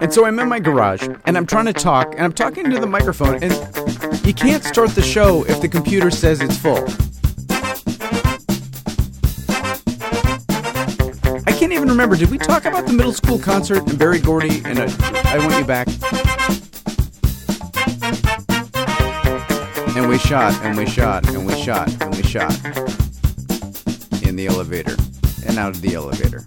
[0.00, 2.80] And so I'm in my garage and I'm trying to talk and I'm talking to
[2.80, 3.52] the microphone and
[4.26, 6.82] you can't start the show if the computer says it's full.
[11.46, 12.16] I can't even remember.
[12.16, 15.64] Did we talk about the middle school concert and Berry Gordy and I Want You
[15.66, 15.88] Back?
[19.96, 22.54] And we shot and we shot and we shot and we shot
[24.22, 24.96] in the elevator
[25.46, 26.42] and out of the elevator.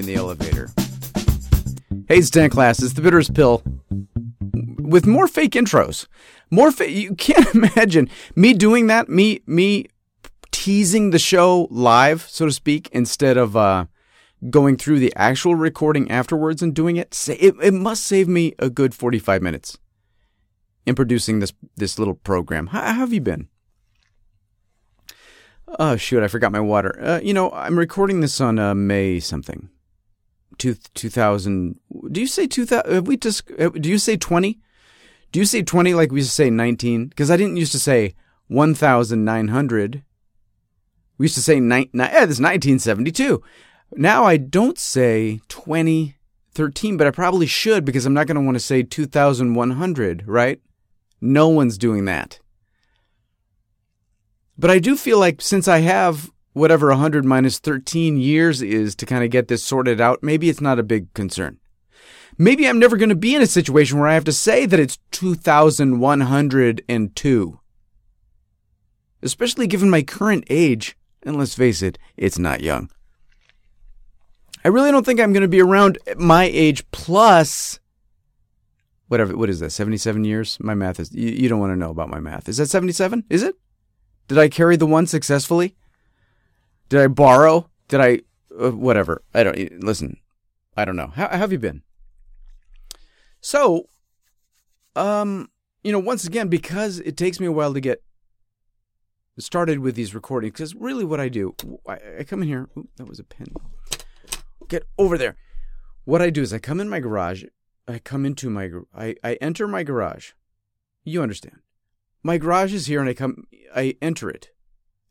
[0.00, 0.70] In the elevator.
[2.08, 3.62] Hey, Dan Klass, it's the Bitterest Pill
[4.78, 6.06] with more fake intros.
[6.50, 9.88] More fa- you can't imagine me doing that, me me
[10.52, 13.84] teasing the show live, so to speak, instead of uh,
[14.48, 17.14] going through the actual recording afterwards and doing it.
[17.28, 19.76] It, it must save me a good 45 minutes
[20.86, 22.68] in producing this this little program.
[22.68, 23.48] How, how have you been?
[25.78, 26.98] Oh shoot, I forgot my water.
[26.98, 29.68] Uh, you know, I'm recording this on uh, May something.
[30.60, 31.80] Two, 2000
[32.12, 34.60] Do you say 2000 have we just do you say 20?
[35.32, 37.06] Do you say 20 like we used to say 19?
[37.06, 38.14] Because I didn't used to say
[38.48, 40.02] 1900.
[41.16, 43.42] We used to say ni- ni- eh, this 1972.
[43.96, 48.56] Now I don't say 2013, but I probably should because I'm not going to want
[48.56, 50.60] to say 2100, right?
[51.22, 52.38] No one's doing that.
[54.58, 59.06] But I do feel like since I have whatever 100 minus 13 years is to
[59.06, 61.58] kind of get this sorted out, maybe it's not a big concern.
[62.38, 64.80] Maybe I'm never going to be in a situation where I have to say that
[64.80, 67.60] it's 2102.
[69.22, 72.90] Especially given my current age, and let's face it, it's not young.
[74.64, 77.78] I really don't think I'm going to be around my age plus
[79.08, 81.90] whatever what is that 77 years my math is you, you don't want to know
[81.90, 83.56] about my math is that 77 is it
[84.28, 85.74] did i carry the one successfully
[86.90, 88.20] did i borrow did i
[88.62, 90.18] uh, whatever i don't listen
[90.76, 91.82] i don't know how, how have you been
[93.40, 93.88] so
[94.94, 95.48] um
[95.82, 98.02] you know once again because it takes me a while to get
[99.38, 101.54] started with these recordings because really what i do
[101.88, 103.46] I, come in here ooh, that was a pin
[104.68, 105.36] get over there
[106.04, 107.44] what i do is i come in my garage
[107.90, 110.32] I come into my I, I enter my garage.
[111.04, 111.58] You understand.
[112.22, 113.44] My garage is here and I come
[113.74, 114.50] I enter it.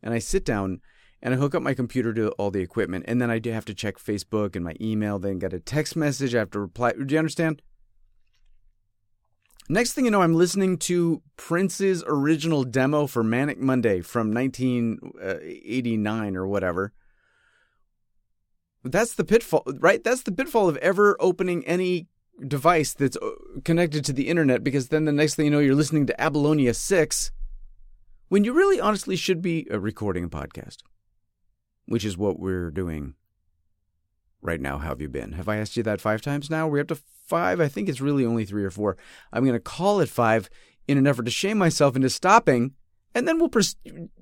[0.02, 0.80] And I sit down
[1.22, 3.66] and I hook up my computer to all the equipment and then I do have
[3.66, 6.94] to check Facebook and my email, then get a text message, I have to reply.
[6.94, 7.62] Do you understand?
[9.72, 16.36] Next thing you know, I'm listening to Prince's original demo for Manic Monday from 1989
[16.36, 16.92] or whatever.
[18.84, 20.04] That's the pitfall, right?
[20.04, 22.08] That's the pitfall of ever opening any
[22.48, 23.30] device that's uh,
[23.66, 26.74] connected to the internet because then the next thing you know, you're listening to Apollonia
[26.74, 27.32] 6
[28.30, 30.78] when you really honestly should be uh, recording a podcast,
[31.90, 33.16] which is what we're doing
[34.42, 34.78] right now.
[34.78, 35.34] How have you been?
[35.34, 36.68] Have I asked you that five times now?
[36.68, 37.60] We're up to five.
[37.60, 38.96] I think it's really only three or four.
[39.34, 40.50] I'm going to call it five
[40.88, 42.74] in an effort to shame myself into stopping,
[43.14, 43.52] and then we'll,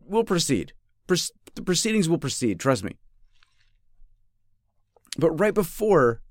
[0.05, 0.73] we'll proceed.
[1.07, 2.95] the proceedings will proceed, trust me.
[5.17, 6.21] But right before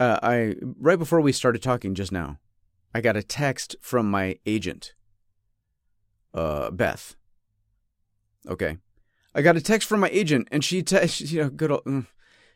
[0.00, 2.38] uh, I right before we started talking just now,
[2.94, 4.94] I got a text from my agent,
[6.32, 7.16] uh, Beth.
[8.48, 8.78] Okay,
[9.34, 11.84] I got a text from my agent, and she, te- she you know, good old,
[11.84, 12.06] mm,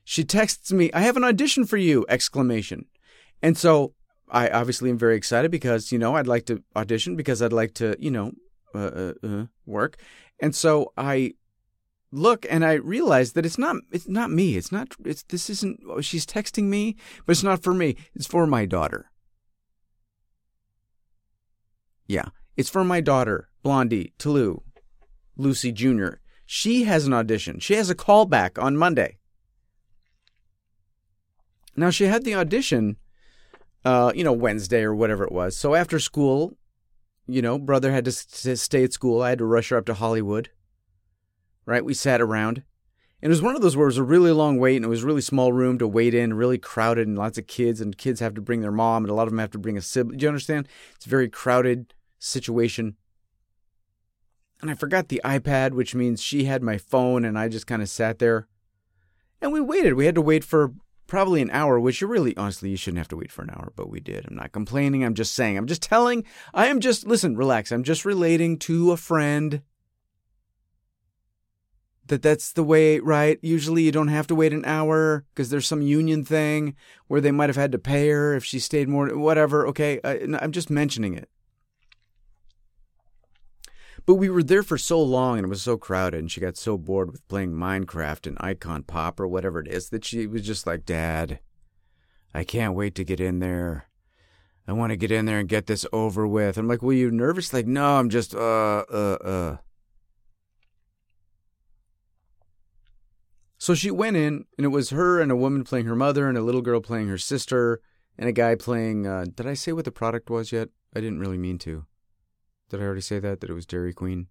[0.04, 2.86] she texts me, "I have an audition for you!" Exclamation,
[3.42, 3.94] and so
[4.28, 7.74] I obviously am very excited because you know I'd like to audition because I'd like
[7.74, 8.32] to you know
[8.74, 9.96] uh, uh, uh work,
[10.40, 11.34] and so I
[12.10, 14.56] look and I realize that it's not it's not me.
[14.56, 16.96] It's not it's this isn't oh, she's texting me,
[17.26, 17.96] but it's not for me.
[18.14, 19.10] It's for my daughter.
[22.06, 24.60] Yeah, it's for my daughter, Blondie Toulouse,
[25.36, 26.16] Lucy Jr.
[26.46, 27.58] She has an audition.
[27.60, 29.18] She has a callback on Monday.
[31.76, 32.96] Now she had the audition
[33.84, 35.56] uh, you know, Wednesday or whatever it was.
[35.56, 36.56] So after school,
[37.26, 39.20] you know, brother had to stay at school.
[39.20, 40.48] I had to rush her up to Hollywood
[41.66, 41.84] right?
[41.84, 42.62] We sat around.
[43.22, 44.88] And it was one of those where it was a really long wait and it
[44.88, 47.96] was a really small room to wait in, really crowded and lots of kids and
[47.96, 49.82] kids have to bring their mom and a lot of them have to bring a
[49.82, 50.18] sibling.
[50.18, 50.68] Do you understand?
[50.96, 52.96] It's a very crowded situation.
[54.60, 57.82] And I forgot the iPad, which means she had my phone and I just kind
[57.82, 58.48] of sat there.
[59.40, 59.94] And we waited.
[59.94, 60.72] We had to wait for
[61.06, 63.72] probably an hour, which you really, honestly, you shouldn't have to wait for an hour,
[63.76, 64.26] but we did.
[64.26, 65.04] I'm not complaining.
[65.04, 65.58] I'm just saying.
[65.58, 66.24] I'm just telling.
[66.54, 67.72] I am just, listen, relax.
[67.72, 69.60] I'm just relating to a friend
[72.06, 73.38] that that's the way, right?
[73.42, 76.74] Usually you don't have to wait an hour because there's some union thing
[77.06, 79.66] where they might have had to pay her if she stayed more, whatever.
[79.68, 80.00] Okay.
[80.04, 81.28] I, I'm just mentioning it.
[84.06, 86.56] But we were there for so long and it was so crowded, and she got
[86.56, 90.42] so bored with playing Minecraft and Icon Pop or whatever it is that she was
[90.42, 91.40] just like, Dad,
[92.34, 93.88] I can't wait to get in there.
[94.66, 96.58] I want to get in there and get this over with.
[96.58, 97.52] I'm like, Were you nervous?
[97.52, 99.56] Like, no, I'm just, uh, uh, uh.
[103.56, 106.36] So she went in, and it was her and a woman playing her mother, and
[106.36, 107.80] a little girl playing her sister,
[108.18, 109.06] and a guy playing.
[109.06, 110.68] Uh, did I say what the product was yet?
[110.94, 111.86] I didn't really mean to.
[112.74, 113.40] Did I already say that?
[113.40, 114.26] That it was Dairy Queen?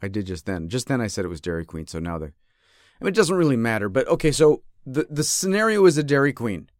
[0.00, 0.68] I did just then.
[0.68, 2.26] Just then I said it was Dairy Queen, so now the.
[2.26, 6.32] I mean, it doesn't really matter, but okay, so the, the scenario is a Dairy
[6.32, 6.70] Queen.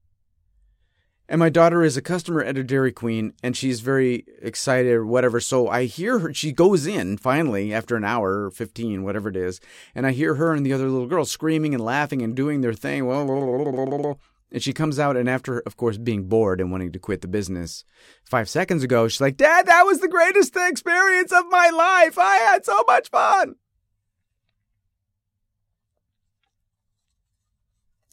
[1.28, 5.04] And my daughter is a customer at a Dairy Queen and she's very excited or
[5.04, 5.40] whatever.
[5.40, 9.36] So I hear her, she goes in finally after an hour or 15, whatever it
[9.36, 9.58] is.
[9.94, 12.74] And I hear her and the other little girl screaming and laughing and doing their
[12.74, 13.06] thing.
[14.54, 17.26] And she comes out, and after, of course, being bored and wanting to quit the
[17.26, 17.84] business
[18.22, 22.16] five seconds ago, she's like, Dad, that was the greatest experience of my life.
[22.16, 23.56] I had so much fun.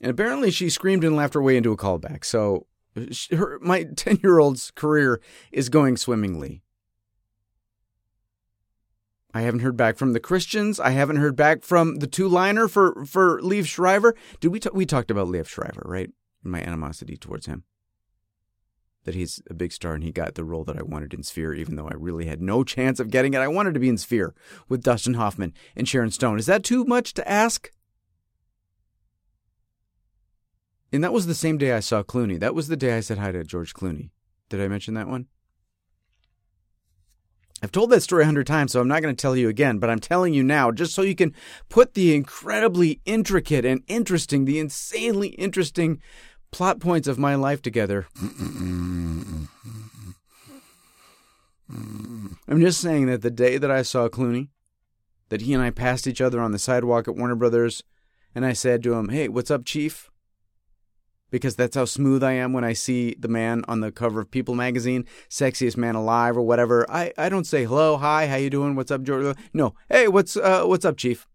[0.02, 2.26] And apparently, she screamed and laughed her way into a callback.
[2.26, 2.66] So,
[3.30, 5.22] her, my 10 year old's career
[5.52, 6.64] is going swimmingly.
[9.32, 10.80] I haven't heard back from the Christians.
[10.80, 14.16] I haven't heard back from the two liner for, for Liev Schreiber.
[14.40, 16.10] Did we, t- we talked about Liev Schreiber, right?
[16.44, 17.64] My animosity towards him.
[19.04, 21.54] That he's a big star and he got the role that I wanted in Sphere,
[21.54, 23.40] even though I really had no chance of getting it.
[23.40, 24.36] I wanted to be in Sphere
[24.70, 26.38] with Dustin Hoffman and Sharon Stone.
[26.38, 27.72] Is that too much to ask?
[30.92, 32.40] And that was the same day I saw Clooney.
[32.40, 34.12] That was the day I said hi to George Clooney.
[34.50, 35.28] Did I mention that one?
[37.64, 39.78] I've told that story a hundred times, so I'm not going to tell you again,
[39.78, 41.34] but I'm telling you now just so you can
[41.70, 46.02] put the incredibly intricate and interesting, the insanely interesting
[46.52, 48.08] plot points of my life together.
[52.48, 54.50] I'm just saying that the day that I saw Clooney,
[55.30, 57.84] that he and I passed each other on the sidewalk at Warner Brothers,
[58.36, 60.10] and I said to him, Hey, what's up, Chief?
[61.30, 64.32] Because that's how smooth I am when I see the man on the cover of
[64.32, 66.86] People magazine, sexiest man alive or whatever.
[66.92, 69.38] I, I don't say hello, hi, how you doing, what's up, George?
[69.54, 71.26] No, hey, what's uh, what's up, Chief?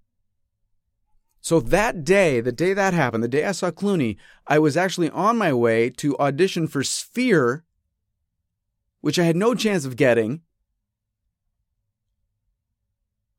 [1.46, 4.16] So that day, the day that happened, the day I saw Clooney,
[4.48, 7.62] I was actually on my way to audition for Sphere,
[9.00, 10.40] which I had no chance of getting.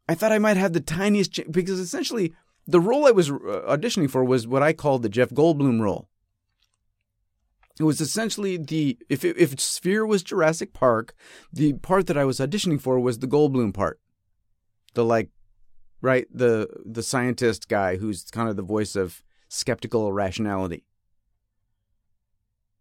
[0.07, 2.33] I thought I might have the tiniest chance because essentially
[2.65, 6.07] the role I was uh, auditioning for was what I called the Jeff Goldblum role.
[7.77, 11.13] It was essentially the if if Sphere was Jurassic Park,
[11.51, 14.00] the part that I was auditioning for was the Goldblum part,
[14.94, 15.30] the like
[16.01, 16.27] right?
[16.31, 20.83] The the scientist guy who's kind of the voice of skeptical rationality.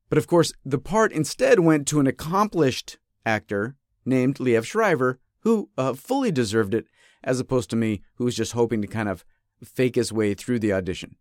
[0.09, 5.71] But of course, the part instead went to an accomplished actor named Liev Schreiber, who
[5.77, 6.87] uh, fully deserved it,
[7.25, 9.25] as opposed to me, who was just hoping to kind of
[9.65, 11.17] fake his way through the audition.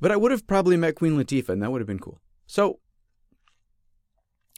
[0.00, 2.20] But I would have probably met Queen Latifah, and that would have been cool.
[2.46, 2.78] So,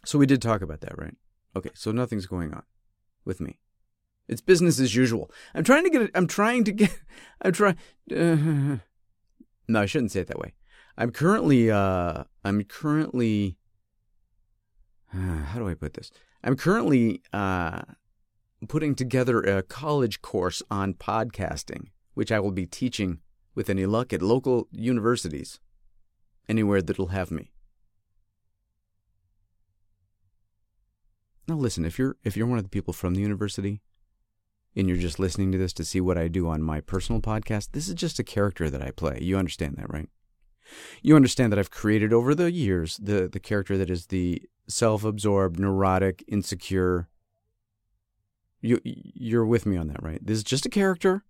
[0.04, 1.16] so we did talk about that, right?
[1.56, 2.62] Okay, so nothing's going on
[3.24, 3.58] with me.
[4.28, 5.30] It's business as usual.
[5.54, 6.10] I'm trying to get.
[6.14, 6.96] I'm trying to get.
[7.42, 7.76] I'm trying.
[8.10, 8.78] Uh,
[9.68, 10.54] no, I shouldn't say it that way.
[10.98, 11.70] I'm currently.
[11.70, 13.56] Uh, I'm currently.
[15.14, 16.10] Uh, how do I put this?
[16.44, 17.82] I'm currently uh,
[18.68, 23.20] putting together a college course on podcasting, which I will be teaching
[23.54, 25.60] with any luck at local universities,
[26.48, 27.52] anywhere that'll have me.
[31.46, 33.80] Now listen, if you're if you're one of the people from the university
[34.74, 37.72] and you're just listening to this to see what I do on my personal podcast,
[37.72, 39.18] this is just a character that I play.
[39.20, 40.08] You understand that, right?
[41.02, 45.04] You understand that I've created over the years the, the character that is the self
[45.04, 47.08] absorbed, neurotic, insecure.
[48.60, 50.24] You, you're with me on that, right?
[50.24, 51.24] This is just a character.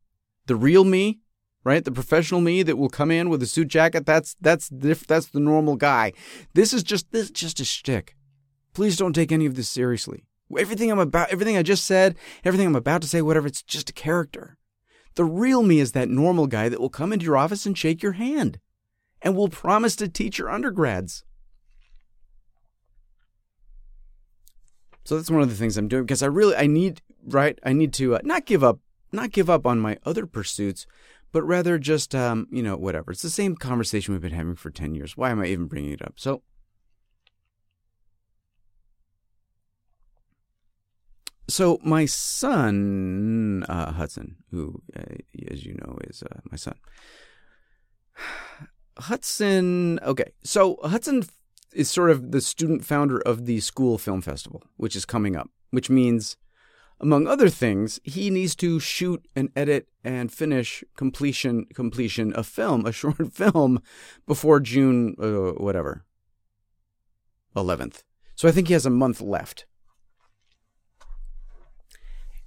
[0.46, 1.20] The real me,
[1.64, 1.84] right?
[1.84, 4.06] The professional me that will come in with a suit jacket.
[4.06, 6.12] That's that's that's the normal guy.
[6.54, 8.16] This is just this is just a shtick.
[8.74, 10.24] Please don't take any of this seriously.
[10.58, 13.90] Everything I'm about, everything I just said, everything I'm about to say, whatever, it's just
[13.90, 14.58] a character.
[15.14, 18.02] The real me is that normal guy that will come into your office and shake
[18.02, 18.58] your hand
[19.20, 21.24] and will promise to teach your undergrads.
[25.04, 27.72] So that's one of the things I'm doing because I really I need right I
[27.72, 28.78] need to uh, not give up
[29.10, 30.86] not give up on my other pursuits,
[31.32, 33.10] but rather just um, you know whatever.
[33.10, 35.16] It's the same conversation we've been having for ten years.
[35.16, 36.14] Why am I even bringing it up?
[36.16, 36.42] So
[41.52, 45.02] So my son uh, Hudson, who, uh,
[45.50, 46.76] as you know, is uh, my son.
[48.98, 50.00] Hudson.
[50.02, 51.24] Okay, so Hudson
[51.74, 55.50] is sort of the student founder of the school film festival, which is coming up.
[55.70, 56.38] Which means
[56.98, 62.86] among other things, he needs to shoot and edit and finish completion completion a film,
[62.86, 63.82] a short film,
[64.26, 66.06] before June uh, whatever,
[67.54, 68.04] eleventh.
[68.36, 69.66] So I think he has a month left.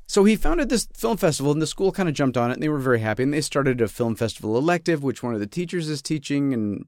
[0.07, 2.63] So he founded this film festival, and the school kind of jumped on it, and
[2.63, 3.23] they were very happy.
[3.23, 6.85] And they started a film festival elective, which one of the teachers is teaching, and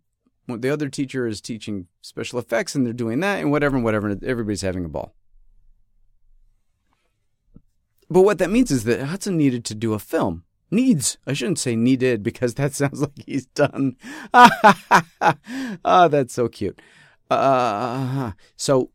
[0.47, 4.07] the other teacher is teaching special effects, and they're doing that, and whatever, and whatever.
[4.07, 5.15] And everybody's having a ball.
[8.09, 10.43] But what that means is that Hudson needed to do a film.
[10.69, 11.17] Needs.
[11.25, 13.95] I shouldn't say needed because that sounds like he's done.
[14.33, 16.79] oh, that's so cute.
[17.29, 18.91] Uh, so,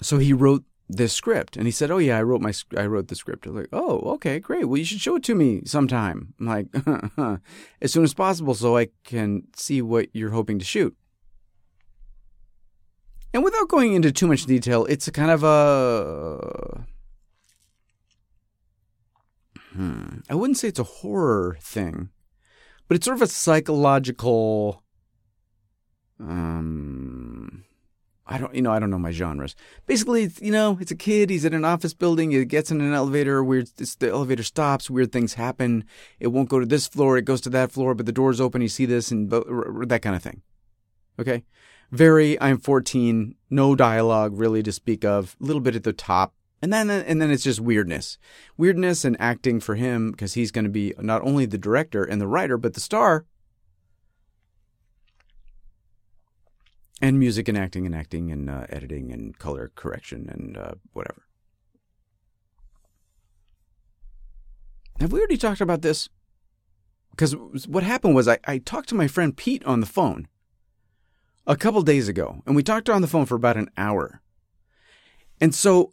[0.00, 3.08] so he wrote this script and he said, "Oh yeah, I wrote my I wrote
[3.08, 4.66] the script." I'm like, "Oh, okay, great.
[4.66, 6.66] Well, you should show it to me sometime." I'm like,
[7.80, 10.96] "As soon as possible so I can see what you're hoping to shoot."
[13.34, 16.86] And without going into too much detail, it's a kind of a
[19.72, 22.10] hmm, I wouldn't say it's a horror thing,
[22.88, 24.82] but it's sort of a psychological
[26.20, 27.21] um
[28.26, 29.56] I don't, you know, I don't know my genres.
[29.86, 31.28] Basically, it's, you know, it's a kid.
[31.28, 32.30] He's in an office building.
[32.30, 33.42] He gets in an elevator.
[33.42, 34.88] Weird, the elevator stops.
[34.88, 35.84] Weird things happen.
[36.20, 37.18] It won't go to this floor.
[37.18, 38.62] It goes to that floor, but the door's open.
[38.62, 40.42] You see this and that kind of thing.
[41.18, 41.44] Okay,
[41.90, 42.40] very.
[42.40, 43.34] I'm 14.
[43.50, 45.36] No dialogue really to speak of.
[45.40, 48.18] A little bit at the top, and then uh, and then it's just weirdness,
[48.56, 52.20] weirdness and acting for him because he's going to be not only the director and
[52.20, 53.26] the writer, but the star
[57.02, 61.26] and music and acting and acting and uh, editing and color correction and uh, whatever.
[65.00, 66.08] Have we already talked about this?
[67.10, 67.34] Because
[67.66, 70.28] what happened was I, I talked to my friend Pete on the phone
[71.44, 74.22] a couple days ago, and we talked on the phone for about an hour.
[75.40, 75.92] And so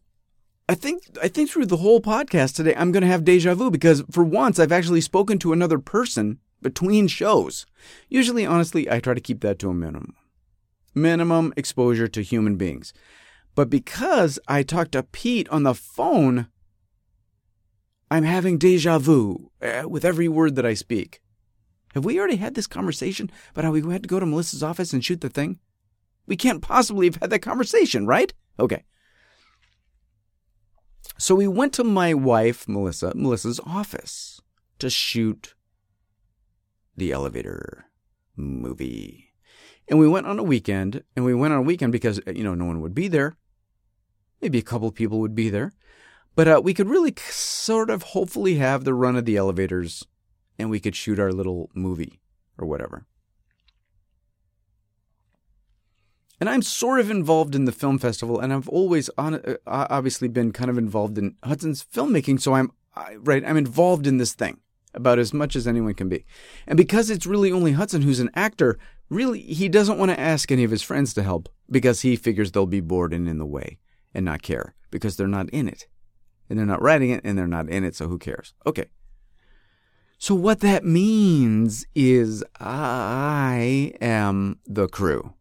[0.69, 3.71] I think I think through the whole podcast today, I'm going to have deja vu
[3.71, 7.65] because for once I've actually spoken to another person between shows.
[8.09, 10.13] Usually, honestly, I try to keep that to a minimum
[10.93, 12.93] minimum exposure to human beings.
[13.55, 16.47] But because I talked to Pete on the phone,
[18.11, 21.21] I'm having deja vu uh, with every word that I speak.
[21.93, 24.93] Have we already had this conversation about how we had to go to Melissa's office
[24.93, 25.59] and shoot the thing?
[26.27, 28.31] We can't possibly have had that conversation, right?
[28.59, 28.83] Okay.
[31.17, 34.39] So we went to my wife, Melissa, Melissa's office
[34.77, 35.55] to shoot
[36.95, 37.85] the elevator
[38.35, 39.28] movie.
[39.89, 42.53] And we went on a weekend, and we went on a weekend because, you know,
[42.53, 43.37] no one would be there.
[44.41, 45.73] Maybe a couple of people would be there.
[46.35, 50.05] But uh, we could really sort of hopefully have the run of the elevators
[50.59, 52.19] and we could shoot our little movie
[52.57, 53.05] or whatever.
[56.39, 60.27] And I'm sort of involved in the film festival, and I've always on, uh, obviously
[60.27, 62.39] been kind of involved in Hudson's filmmaking.
[62.39, 64.59] So I'm I, right, I'm involved in this thing
[64.93, 66.25] about as much as anyone can be.
[66.67, 68.77] And because it's really only Hudson who's an actor,
[69.09, 72.51] really he doesn't want to ask any of his friends to help because he figures
[72.51, 73.77] they'll be bored and in the way
[74.13, 75.87] and not care because they're not in it.
[76.49, 78.53] And they're not writing it and they're not in it, so who cares?
[78.65, 78.85] Okay.
[80.17, 85.33] So what that means is I am the crew.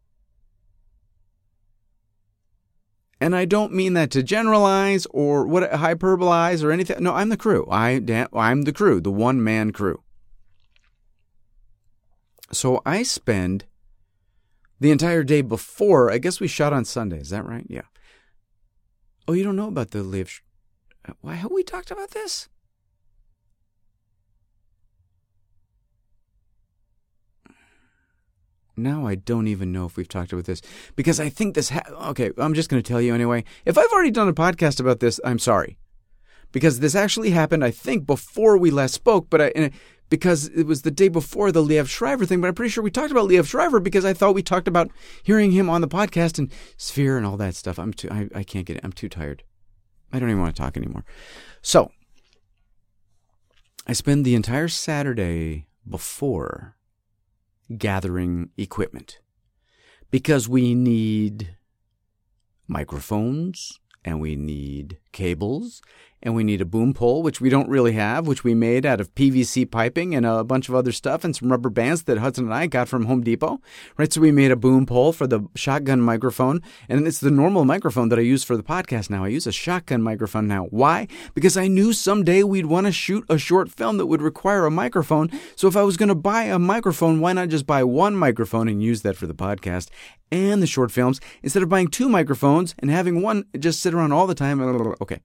[3.21, 7.03] And I don't mean that to generalize or what hyperbolize or anything.
[7.03, 7.67] No, I'm the crew.
[7.69, 8.01] I
[8.33, 10.03] I'm the crew, the one man crew.
[12.51, 13.65] So I spend
[14.79, 16.11] the entire day before.
[16.11, 17.19] I guess we shot on Sunday.
[17.19, 17.65] Is that right?
[17.69, 17.83] Yeah.
[19.27, 20.41] Oh, you don't know about the live.
[21.21, 22.47] Why have we talked about this?
[28.81, 30.61] Now I don't even know if we've talked about this
[30.95, 31.69] because I think this.
[31.69, 33.43] Ha- okay, I'm just going to tell you anyway.
[33.65, 35.77] If I've already done a podcast about this, I'm sorry,
[36.51, 37.63] because this actually happened.
[37.63, 39.71] I think before we last spoke, but I
[40.09, 42.41] because it was the day before the Liev Schreiber thing.
[42.41, 44.89] But I'm pretty sure we talked about Liev Schreiber because I thought we talked about
[45.23, 47.79] hearing him on the podcast and Sphere and all that stuff.
[47.79, 48.09] I'm too.
[48.11, 48.81] I, I can't get it.
[48.83, 49.43] I'm too tired.
[50.11, 51.05] I don't even want to talk anymore.
[51.61, 51.91] So
[53.85, 56.75] I spend the entire Saturday before
[57.77, 59.19] gathering equipment.
[60.11, 61.55] Because we need
[62.67, 65.81] microphones and we need cables
[66.21, 68.99] and we need a boom pole, which we don't really have, which we made out
[68.99, 72.45] of PVC piping and a bunch of other stuff and some rubber bands that Hudson
[72.45, 73.61] and I got from Home Depot.
[73.97, 77.65] Right, so we made a boom pole for the shotgun microphone, and it's the normal
[77.65, 79.23] microphone that I use for the podcast now.
[79.23, 80.65] I use a shotgun microphone now.
[80.65, 81.07] Why?
[81.33, 84.71] Because I knew someday we'd want to shoot a short film that would require a
[84.71, 85.29] microphone.
[85.55, 88.67] So if I was going to buy a microphone, why not just buy one microphone
[88.67, 89.89] and use that for the podcast
[90.31, 94.11] and the short films instead of buying two microphones and having one just sit around
[94.11, 94.59] all the time?
[95.01, 95.21] Okay.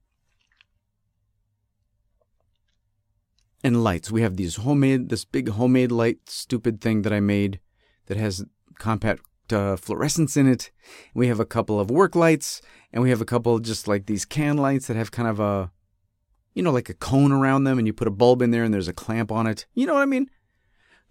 [3.63, 4.11] And lights.
[4.11, 7.59] We have these homemade, this big homemade light stupid thing that I made
[8.05, 8.45] that has
[8.77, 10.71] compact uh, fluorescence in it.
[11.13, 12.61] We have a couple of work lights,
[12.93, 15.71] and we have a couple just like these can lights that have kind of a,
[16.53, 18.73] you know, like a cone around them, and you put a bulb in there, and
[18.73, 19.65] there's a clamp on it.
[19.73, 20.29] You know what I mean?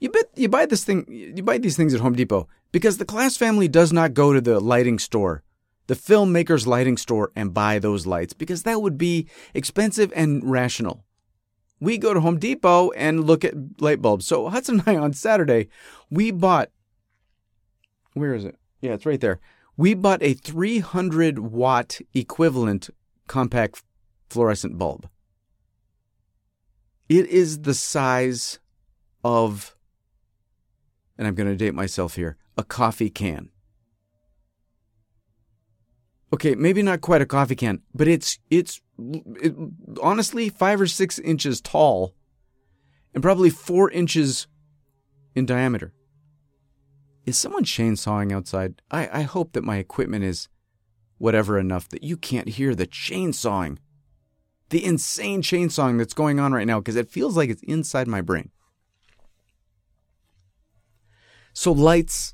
[0.00, 3.04] You bet you buy this thing, you buy these things at Home Depot because the
[3.04, 5.43] Klass family does not go to the lighting store
[5.86, 11.04] the filmmaker's lighting store, and buy those lights because that would be expensive and rational
[11.80, 14.26] we go to Home Depot and look at light bulbs.
[14.26, 15.68] So Hudson and I on Saturday,
[16.10, 16.70] we bought
[18.14, 18.56] where is it?
[18.80, 19.40] Yeah, it's right there.
[19.76, 22.90] We bought a 300 watt equivalent
[23.26, 23.82] compact
[24.30, 25.08] fluorescent bulb.
[27.08, 28.60] It is the size
[29.24, 29.76] of,
[31.18, 33.50] and I'm going to date myself here, a coffee can.
[36.34, 39.54] Okay, maybe not quite a coffee can, but it's it's it,
[40.02, 42.12] honestly five or six inches tall,
[43.14, 44.48] and probably four inches
[45.36, 45.92] in diameter.
[47.24, 48.82] Is someone chainsawing outside?
[48.90, 50.48] I, I hope that my equipment is
[51.18, 53.78] whatever enough that you can't hear the chainsawing,
[54.70, 58.20] the insane chainsawing that's going on right now, because it feels like it's inside my
[58.20, 58.50] brain.
[61.52, 62.33] So lights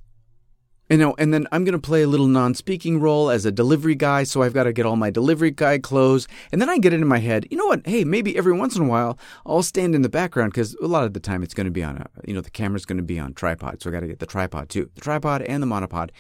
[0.90, 3.52] you know, and then I'm going to play a little non speaking role as a
[3.52, 4.24] delivery guy.
[4.24, 6.26] So I've got to get all my delivery guy clothes.
[6.50, 7.86] And then I get it in my head, you know what?
[7.86, 11.04] Hey, maybe every once in a while I'll stand in the background because a lot
[11.04, 13.04] of the time it's going to be on a, you know, the camera's going to
[13.04, 13.80] be on tripod.
[13.80, 16.10] So I got to get the tripod too, the tripod and the monopod.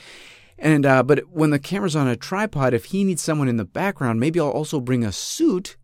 [0.56, 3.64] And, uh, but when the camera's on a tripod, if he needs someone in the
[3.64, 5.76] background, maybe I'll also bring a suit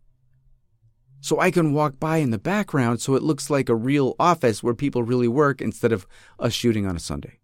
[1.19, 4.63] so I can walk by in the background so it looks like a real office
[4.63, 6.07] where people really work instead of
[6.39, 7.39] us shooting on a Sunday.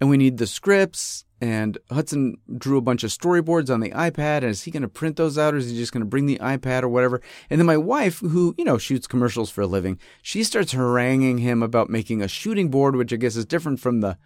[0.00, 1.24] And we need the scripts.
[1.40, 4.38] And Hudson drew a bunch of storyboards on the iPad.
[4.38, 6.26] And is he going to print those out or is he just going to bring
[6.26, 7.20] the iPad or whatever?
[7.48, 11.38] And then my wife, who, you know, shoots commercials for a living, she starts haranguing
[11.38, 14.18] him about making a shooting board, which I guess is different from the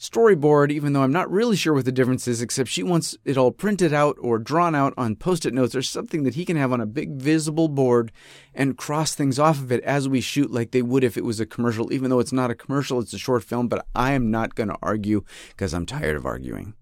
[0.00, 3.36] storyboard, even though I'm not really sure what the difference is, except she wants it
[3.36, 6.56] all printed out or drawn out on post it notes or something that he can
[6.56, 8.10] have on a big visible board
[8.54, 11.38] and cross things off of it as we shoot, like they would if it was
[11.38, 13.68] a commercial, even though it's not a commercial, it's a short film.
[13.68, 16.74] But I am not going to argue because I'm tired of arguing.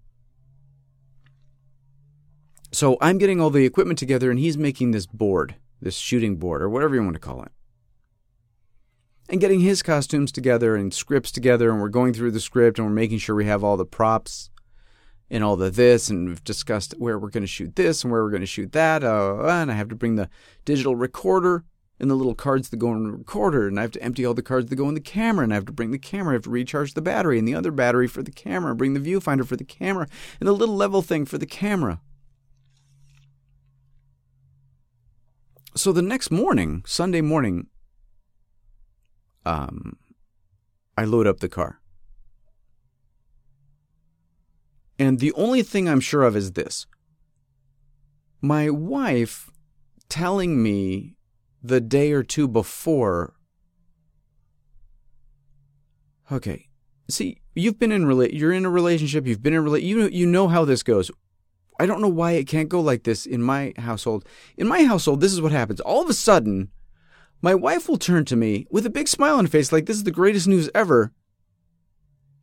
[2.71, 6.61] So I'm getting all the equipment together and he's making this board, this shooting board,
[6.61, 7.51] or whatever you want to call it
[9.29, 12.87] and getting his costumes together and scripts together and we're going through the script and
[12.87, 14.49] we're making sure we have all the props
[15.29, 18.23] and all the this and we've discussed where we're going to shoot this and where
[18.23, 20.27] we're going to shoot that uh, and i have to bring the
[20.65, 21.63] digital recorder
[21.99, 24.33] and the little cards that go in the recorder and i have to empty all
[24.33, 26.35] the cards that go in the camera and i have to bring the camera i
[26.35, 29.45] have to recharge the battery and the other battery for the camera bring the viewfinder
[29.45, 30.07] for the camera
[30.39, 32.01] and the little level thing for the camera.
[35.75, 37.67] So the next morning sunday morning
[39.45, 39.97] um,
[40.97, 41.79] I load up the car.
[44.97, 46.85] And the only thing I'm sure of is this
[48.41, 49.49] my wife
[50.09, 51.15] telling me
[51.61, 53.33] the day or two before.
[56.31, 56.67] Okay.
[57.09, 60.07] See, you've been in rela- you're in a relationship, you've been in rela- you know,
[60.07, 61.09] you know how this goes.
[61.79, 64.25] I don't know why it can't go like this in my household.
[64.57, 65.79] In my household, this is what happens.
[65.79, 66.69] All of a sudden,
[67.41, 69.97] my wife will turn to me with a big smile on her face, like this
[69.97, 71.11] is the greatest news ever.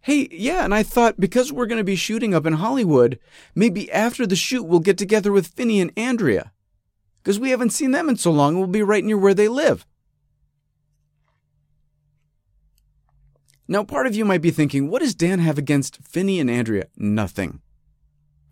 [0.01, 3.19] Hey, yeah, and I thought because we're going to be shooting up in Hollywood,
[3.55, 6.53] maybe after the shoot we'll get together with Finney and Andrea.
[7.23, 9.49] Because we haven't seen them in so long, and we'll be right near where they
[9.49, 9.85] live.
[13.67, 16.87] Now, part of you might be thinking, what does Dan have against Finney and Andrea?
[16.97, 17.61] Nothing.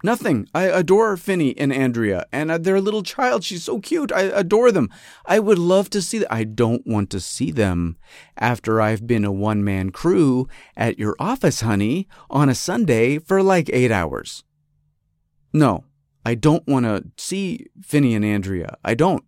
[0.05, 0.47] Nothing.
[0.55, 3.43] I adore Finney and Andrea, and uh, their little child.
[3.43, 4.13] She's so cute.
[4.13, 4.91] I adore them.
[5.25, 6.29] I would love to see them.
[6.31, 7.97] I don't want to see them
[8.37, 13.43] after I've been a one man crew at your office, honey, on a Sunday for
[13.43, 14.45] like eight hours.
[15.55, 15.85] No,
[16.23, 18.77] I don't want to see Finney and Andrea.
[18.85, 19.25] I don't.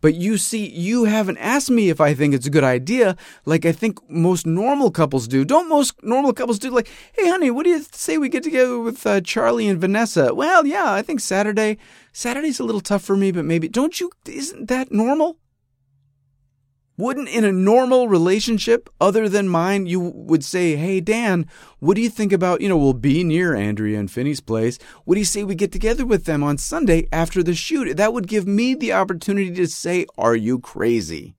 [0.00, 3.66] But you see, you haven't asked me if I think it's a good idea, like
[3.66, 5.44] I think most normal couples do.
[5.44, 6.70] Don't most normal couples do?
[6.70, 10.34] Like, hey, honey, what do you say we get together with uh, Charlie and Vanessa?
[10.34, 11.78] Well, yeah, I think Saturday.
[12.12, 13.68] Saturday's a little tough for me, but maybe.
[13.68, 14.10] Don't you?
[14.26, 15.38] Isn't that normal?
[17.00, 21.46] Wouldn't in a normal relationship other than mine, you would say, Hey, Dan,
[21.78, 24.78] what do you think about, you know, we'll be near Andrea and Finney's place.
[25.06, 27.96] What do you say we get together with them on Sunday after the shoot?
[27.96, 31.36] That would give me the opportunity to say, Are you crazy?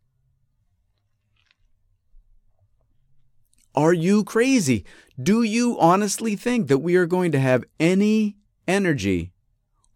[3.76, 4.84] Are you crazy?
[5.22, 8.36] Do you honestly think that we are going to have any
[8.68, 9.32] energy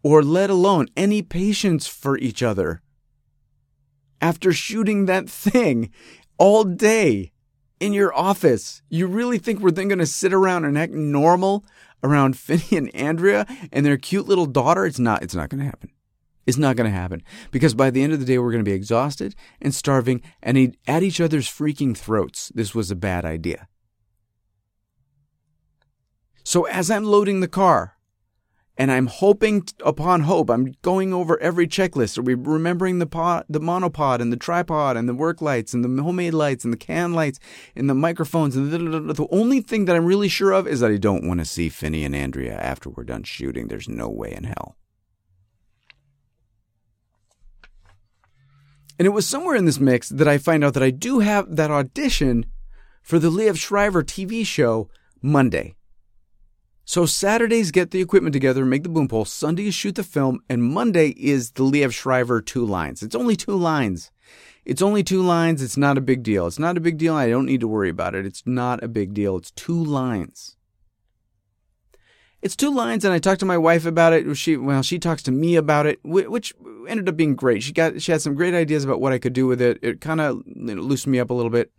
[0.04, 2.84] or let alone any patience for each other
[4.22, 5.92] after shooting that thing
[6.38, 7.32] all day
[7.80, 8.82] in your office.
[8.90, 11.66] You really think we're then going to sit around and act normal
[12.04, 14.86] around Finney and Andrea and their cute little daughter?
[14.86, 15.24] It's not.
[15.24, 15.92] It's not going to happen.
[16.46, 18.70] It's not going to happen because by the end of the day, we're going to
[18.70, 22.52] be exhausted and starving and at each other's freaking throats.
[22.54, 23.68] This was a bad idea.
[26.44, 27.95] So as I'm loading the car,
[28.78, 30.50] and I'm hoping upon hope.
[30.50, 32.18] I'm going over every checklist.
[32.18, 35.84] Are we remembering the pod, the monopod and the tripod and the work lights and
[35.84, 37.40] the homemade lights and the can lights
[37.76, 40.92] and the microphones and the, the only thing that I'm really sure of is that
[40.92, 43.68] I don't want to see Finney and Andrea after we're done shooting.
[43.68, 44.76] There's no way in hell.
[48.98, 51.56] And it was somewhere in this mix that I find out that I do have
[51.56, 52.46] that audition
[53.02, 54.90] for the Liev Schreiber TV show
[55.22, 55.76] Monday.
[56.88, 59.26] So Saturdays get the equipment together, make the boom pole.
[59.26, 63.02] Sunday is shoot the film, and Monday is the Liev Schreiber two lines.
[63.02, 64.12] It's only two lines.
[64.66, 65.64] It's only two lines.
[65.64, 66.46] It's not a big deal.
[66.46, 67.16] It's not a big deal.
[67.16, 68.26] I don't need to worry about it.
[68.26, 69.36] It's not a big deal.
[69.36, 70.58] It's two lines.
[72.44, 74.32] It's two lines, and I talked to my wife about it.
[74.38, 76.54] She well, she talks to me about it, which
[76.88, 77.64] ended up being great.
[77.64, 79.80] She got she had some great ideas about what I could do with it.
[79.82, 81.72] It kind of you know, loosened me up a little bit.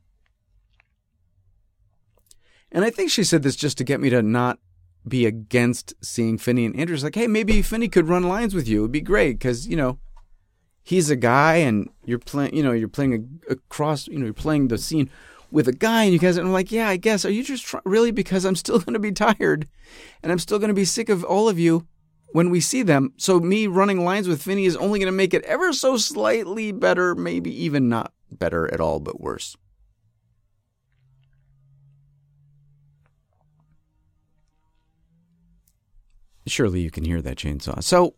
[2.72, 4.58] And I think she said this just to get me to not
[5.06, 8.80] be against seeing Finney and Andrew's like, hey, maybe Finney could run lines with you.
[8.80, 9.98] It'd be great because you know
[10.86, 14.68] he's a guy and you're playing, you know, you're playing across, you know, you're playing
[14.68, 15.10] the scene
[15.50, 16.36] with a guy and you guys.
[16.36, 17.24] And I'm like, yeah, I guess.
[17.24, 19.68] Are you just really because I'm still going to be tired
[20.22, 21.86] and I'm still going to be sick of all of you
[22.28, 23.12] when we see them.
[23.16, 26.70] So me running lines with Finney is only going to make it ever so slightly
[26.70, 29.56] better, maybe even not better at all, but worse.
[36.46, 37.82] Surely you can hear that chainsaw.
[37.82, 38.14] So,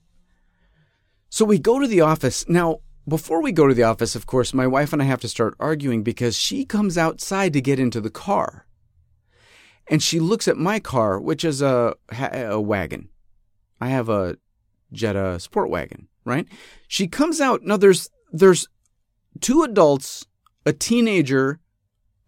[1.31, 2.49] so we go to the office.
[2.49, 5.29] Now, before we go to the office, of course, my wife and I have to
[5.29, 8.67] start arguing because she comes outside to get into the car.
[9.91, 11.95] And she looks at my car, which is a,
[12.33, 13.09] a wagon.
[13.81, 14.37] I have a
[14.93, 16.47] Jetta sport wagon, right?
[16.87, 17.63] She comes out.
[17.63, 18.69] Now there's, there's
[19.41, 20.27] two adults,
[20.67, 21.61] a teenager,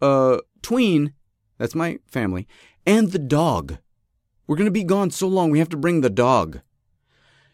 [0.00, 1.12] a tween,
[1.58, 2.48] that's my family,
[2.86, 3.76] and the dog.
[4.50, 6.58] We're going to be gone so long, we have to bring the dog.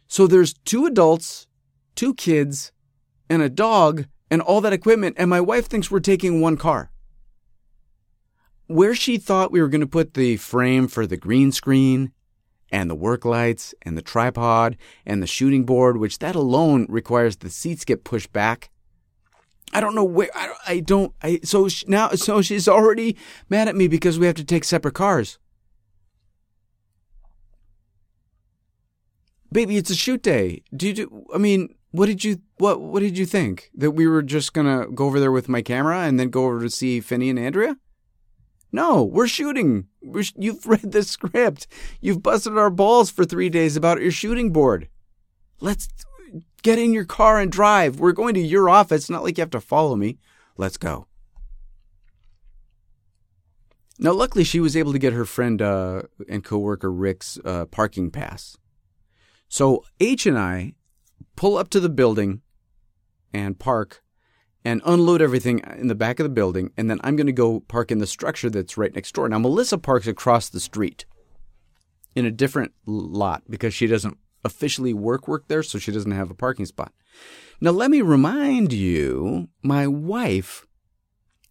[0.09, 1.47] So there's two adults,
[1.95, 2.73] two kids,
[3.29, 6.91] and a dog, and all that equipment, and my wife thinks we're taking one car.
[8.67, 12.13] Where she thought we were going to put the frame for the green screen,
[12.73, 17.37] and the work lights, and the tripod, and the shooting board, which that alone requires
[17.37, 18.71] the seats get pushed back.
[19.75, 23.19] I don't know where I, I don't I so now so she's already
[23.51, 25.39] mad at me because we have to take separate cars.
[29.57, 30.63] Baby, it's a shoot day.
[30.77, 31.27] Do you do?
[31.35, 34.87] I mean, what did you what what did you think that we were just gonna
[34.89, 37.79] go over there with my camera and then go over to see Finney and Andrea?
[38.71, 39.87] No, we're shooting.
[40.03, 41.69] We're, you've read the script.
[42.03, 44.91] You've busted our balls for three days about your shooting board.
[45.59, 45.89] Let's
[46.63, 47.99] get in your car and drive.
[47.99, 49.09] We're going to your office.
[49.09, 50.19] Not like you have to follow me.
[50.59, 51.07] Let's go.
[53.99, 58.11] Now, luckily, she was able to get her friend uh, and coworker Rick's uh, parking
[58.11, 58.59] pass.
[59.49, 60.75] So H and I
[61.37, 62.43] pull up to the building
[63.33, 64.03] and park
[64.65, 67.61] and unload everything in the back of the building, and then I'm going to go
[67.61, 69.29] park in the structure that's right next door.
[69.29, 71.05] Now, Melissa parks across the street
[72.17, 76.31] in a different lot because she doesn't officially work work there, so she doesn't have
[76.31, 76.93] a parking spot.
[77.61, 80.67] Now, let me remind you, my wife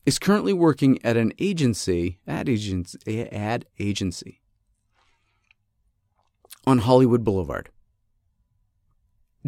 [0.06, 4.42] is currently working at an agency, ad agency, ad agency
[6.68, 7.70] on Hollywood Boulevard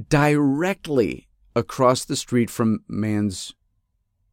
[0.09, 3.53] directly across the street from Mann's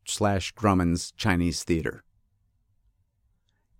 [0.07, 2.05] slash Grauman's Chinese Theater.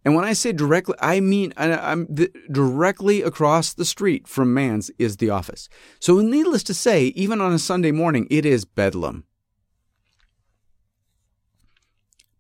[0.05, 4.91] And when I say directly, I mean I'm the, directly across the street from Mann's
[4.99, 5.69] is the office.
[5.99, 9.25] So needless to say, even on a Sunday morning, it is bedlam.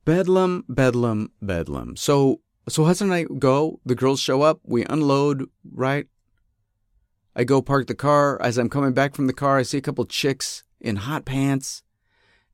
[0.04, 1.96] Bedlam, bedlam, bedlam.
[1.96, 6.06] So so Hudson and I go, the girls show up, we unload, right?
[7.36, 8.40] I go park the car.
[8.40, 11.82] As I'm coming back from the car, I see a couple chicks in hot pants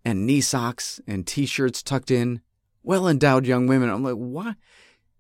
[0.04, 2.40] and knee socks and t-shirts tucked in.
[2.82, 3.90] Well endowed young women.
[3.90, 4.54] I'm like, why?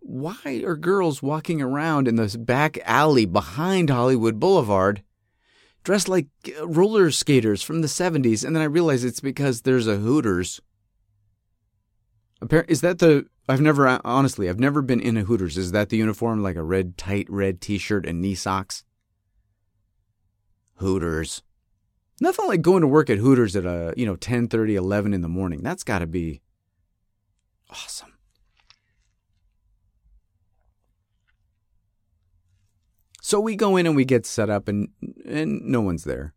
[0.00, 5.02] Why are girls walking around in this back alley behind Hollywood Boulevard
[5.84, 8.42] dressed like uh, roller skaters from the 70s?
[8.42, 10.58] And then I realize it's because there's a Hooters.
[12.68, 15.58] Is that the I've never honestly, I've never been in a Hooters.
[15.58, 18.84] Is that the uniform like a red tight red t-shirt and knee socks?
[20.80, 21.42] Hooters.
[22.20, 25.22] Nothing like going to work at Hooters at a, you know, 10, 30, 11 in
[25.22, 25.62] the morning.
[25.62, 26.42] That's got to be
[27.70, 28.12] awesome.
[33.22, 34.88] So we go in and we get set up and
[35.24, 36.34] and no one's there,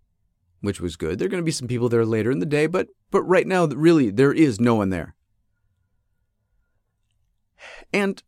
[0.62, 1.18] which was good.
[1.18, 3.66] There're going to be some people there later in the day, but but right now
[3.66, 5.16] really there is no one there.
[7.92, 8.22] And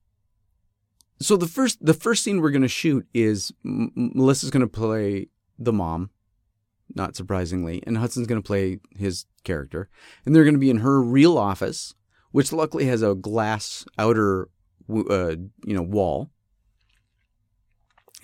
[1.20, 5.28] so the first the first scene we're going to shoot is Melissa's going to play
[5.58, 6.10] the mom,
[6.94, 9.90] not surprisingly, and Hudson's going to play his character,
[10.26, 11.94] and they're going to be in her real office,
[12.32, 14.50] which luckily has a glass outer
[14.90, 16.30] uh, you know wall,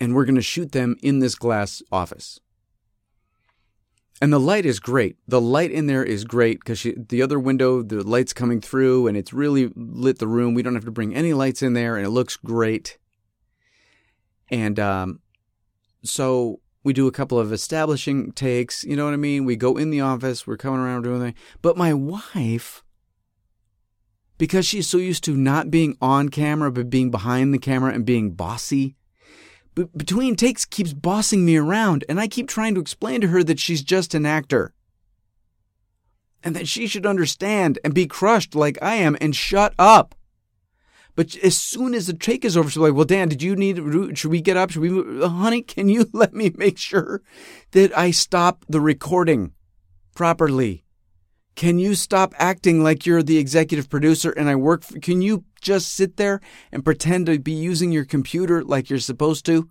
[0.00, 2.40] and we're going to shoot them in this glass office.
[4.22, 5.16] And the light is great.
[5.26, 9.16] The light in there is great because the other window, the light's coming through and
[9.16, 10.54] it's really lit the room.
[10.54, 12.98] We don't have to bring any lights in there and it looks great.
[14.48, 15.18] And um,
[16.04, 18.84] so we do a couple of establishing takes.
[18.84, 19.44] You know what I mean?
[19.44, 21.34] We go in the office, we're coming around doing that.
[21.60, 22.82] But my wife,
[24.38, 28.04] because she's so used to not being on camera, but being behind the camera and
[28.04, 28.96] being bossy,
[29.74, 33.58] between takes keeps bossing me around, and I keep trying to explain to her that
[33.58, 34.74] she's just an actor.
[36.42, 40.14] And that she should understand and be crushed like I am and shut up.
[41.14, 43.76] But as soon as the take is over, she's like, "Well, Dan, did you need?
[44.16, 44.70] Should we get up?
[44.70, 45.22] Should we, move?
[45.22, 45.62] Uh, honey?
[45.62, 47.22] Can you let me make sure
[47.72, 49.52] that I stop the recording
[50.14, 50.84] properly?
[51.54, 54.84] Can you stop acting like you're the executive producer and I work?
[54.84, 56.40] For, can you just sit there
[56.72, 59.68] and pretend to be using your computer like you're supposed to?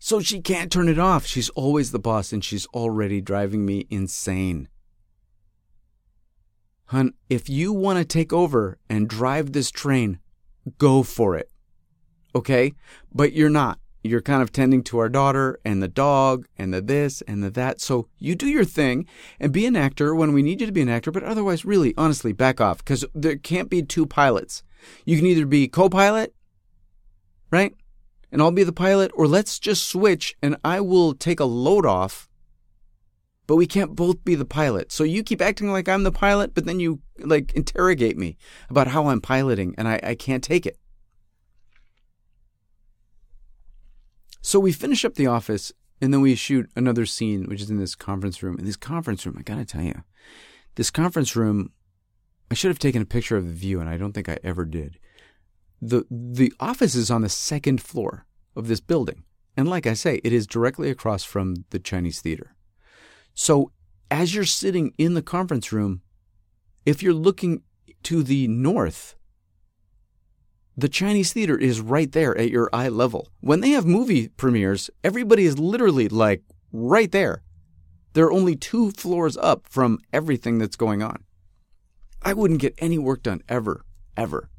[0.00, 1.26] So she can't turn it off.
[1.26, 4.68] She's always the boss and she's already driving me insane.
[6.88, 10.18] Hun, if you want to take over and drive this train,
[10.78, 11.50] go for it.
[12.34, 12.74] Okay?
[13.12, 16.80] But you're not you're kind of tending to our daughter and the dog and the
[16.80, 17.80] this and the that.
[17.80, 19.06] So you do your thing
[19.40, 21.94] and be an actor when we need you to be an actor, but otherwise, really,
[21.96, 24.62] honestly, back off because there can't be two pilots.
[25.04, 26.34] You can either be co pilot,
[27.50, 27.74] right?
[28.30, 31.86] And I'll be the pilot, or let's just switch and I will take a load
[31.86, 32.27] off,
[33.48, 34.92] but we can't both be the pilot.
[34.92, 38.36] So you keep acting like I'm the pilot, but then you like interrogate me
[38.68, 40.78] about how I'm piloting and I, I can't take it.
[44.42, 47.78] So we finish up the office and then we shoot another scene, which is in
[47.78, 48.58] this conference room.
[48.58, 50.04] In this conference room, I gotta tell you,
[50.74, 51.72] this conference room,
[52.50, 54.64] I should have taken a picture of the view, and I don't think I ever
[54.64, 54.98] did.
[55.82, 59.24] the The office is on the second floor of this building,
[59.56, 62.54] and like I say, it is directly across from the Chinese theater.
[63.38, 63.70] So
[64.10, 66.02] as you're sitting in the conference room,
[66.84, 67.62] if you're looking
[68.02, 69.14] to the north,
[70.76, 73.28] the Chinese theater is right there at your eye level.
[73.38, 77.44] When they have movie premieres, everybody is literally like right there.
[78.12, 81.22] They're only two floors up from everything that's going on.
[82.20, 83.84] I wouldn't get any work done ever,
[84.16, 84.50] ever.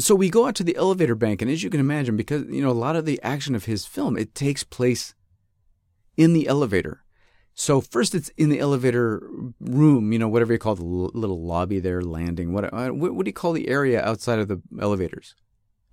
[0.00, 2.62] So we go out to the elevator bank, and as you can imagine, because you
[2.62, 5.14] know a lot of the action of his film, it takes place
[6.16, 7.04] in the elevator.
[7.54, 9.28] So first, it's in the elevator
[9.60, 12.52] room, you know, whatever you call the little lobby there, landing.
[12.52, 15.34] What, uh, what what do you call the area outside of the elevators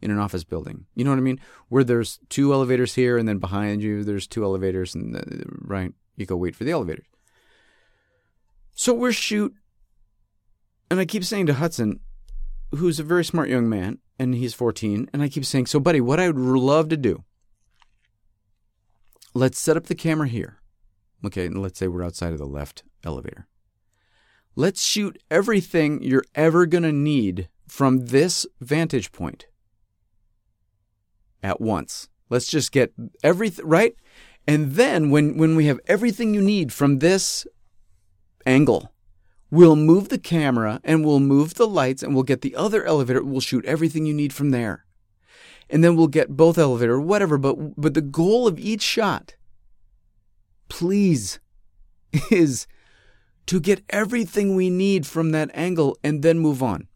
[0.01, 0.85] in an office building?
[0.95, 1.41] You know what I mean?
[1.67, 5.43] Where there's two elevators here, and then behind you there's two elevators, and the, uh,
[5.61, 7.07] right, you go wait for the elevators.
[8.73, 9.53] So we're shoot,
[10.89, 11.99] and I keep saying to Hudson,
[12.71, 16.01] who's a very smart young man, and he's 14, and I keep saying, so buddy,
[16.01, 17.23] what I would love to do,
[19.33, 20.57] let's set up the camera here
[21.25, 23.47] Okay, and let's say we're outside of the left elevator.
[24.55, 29.47] Let's shoot everything you're ever going to need from this vantage point
[31.43, 32.09] at once.
[32.29, 33.95] Let's just get everything right.
[34.47, 37.45] And then when, when we have everything you need from this
[38.45, 38.91] angle,
[39.49, 43.23] we'll move the camera and we'll move the lights and we'll get the other elevator.
[43.23, 44.85] We'll shoot everything you need from there.
[45.69, 47.37] And then we'll get both elevator, whatever.
[47.37, 49.35] But, but the goal of each shot
[50.69, 51.39] please,
[52.31, 52.67] is
[53.45, 56.87] to get everything we need from that angle and then move on.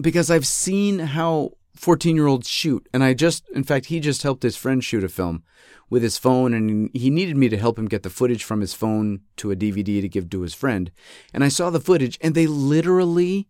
[0.00, 2.88] Because I've seen how 14 year olds shoot.
[2.92, 5.44] And I just, in fact, he just helped his friend shoot a film
[5.88, 8.74] with his phone and he needed me to help him get the footage from his
[8.74, 10.90] phone to a DVD to give to his friend.
[11.32, 13.48] And I saw the footage and they literally,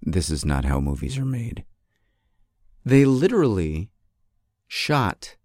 [0.00, 1.64] this is not how movies are made.
[2.84, 3.90] They literally
[4.68, 5.36] shot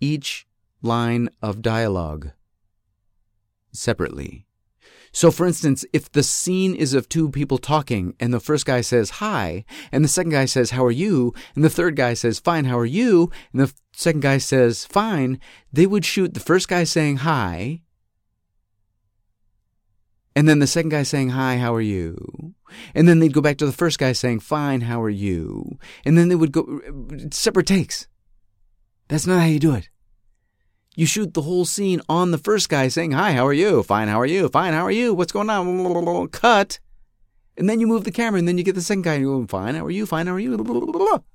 [0.00, 0.46] each
[0.82, 2.30] line of dialogue
[3.72, 4.46] separately.
[5.14, 8.80] So, for instance, if the scene is of two people talking and the first guy
[8.80, 11.32] says hi, and the second guy says, How are you?
[11.54, 13.30] and the third guy says, Fine, how are you?
[13.52, 15.38] and the second guy says, Fine,
[15.72, 17.82] they would shoot the first guy saying hi,
[20.34, 22.54] and then the second guy saying, Hi, how are you?
[22.92, 25.78] And then they'd go back to the first guy saying, Fine, how are you?
[26.04, 26.80] And then they would go
[27.30, 28.08] separate takes.
[29.06, 29.88] That's not how you do it.
[30.96, 33.82] You shoot the whole scene on the first guy saying, Hi, how are you?
[33.82, 34.48] Fine, how are you?
[34.48, 35.12] Fine, how are you?
[35.12, 36.28] What's going on?
[36.32, 36.78] Cut.
[37.56, 39.40] And then you move the camera, and then you get the second guy, and you
[39.40, 40.06] go, Fine, how are you?
[40.06, 41.22] Fine, how are you?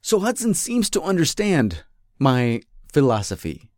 [0.00, 1.82] So Hudson seems to understand
[2.18, 2.60] my
[2.92, 3.70] philosophy.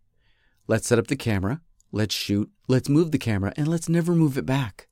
[0.67, 1.61] Let's set up the camera,
[1.93, 4.89] let's shoot, let's move the camera, and let's never move it back.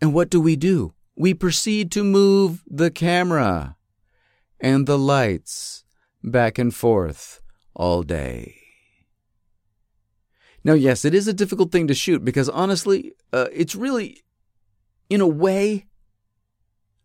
[0.00, 0.94] And what do we do?
[1.16, 3.74] We proceed to move the camera
[4.64, 5.84] and the lights
[6.22, 7.42] back and forth
[7.76, 8.56] all day.
[10.64, 14.24] Now, yes, it is a difficult thing to shoot because honestly, uh, it's really,
[15.10, 15.84] in a way,